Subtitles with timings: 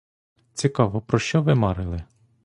[0.53, 2.03] Цікаво, про що ви марили?